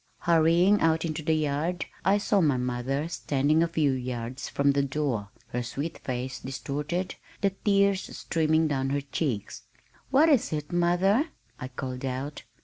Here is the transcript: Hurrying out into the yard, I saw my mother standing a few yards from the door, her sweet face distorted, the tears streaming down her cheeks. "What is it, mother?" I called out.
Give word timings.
Hurrying 0.21 0.81
out 0.81 1.05
into 1.05 1.21
the 1.21 1.35
yard, 1.35 1.85
I 2.03 2.17
saw 2.17 2.41
my 2.41 2.57
mother 2.57 3.07
standing 3.07 3.61
a 3.61 3.67
few 3.67 3.91
yards 3.91 4.49
from 4.49 4.71
the 4.71 4.81
door, 4.81 5.29
her 5.49 5.61
sweet 5.61 5.99
face 5.99 6.39
distorted, 6.39 7.17
the 7.41 7.51
tears 7.51 8.17
streaming 8.17 8.67
down 8.67 8.89
her 8.89 9.01
cheeks. 9.01 9.61
"What 10.09 10.27
is 10.27 10.51
it, 10.53 10.71
mother?" 10.71 11.29
I 11.59 11.67
called 11.67 12.03
out. 12.03 12.41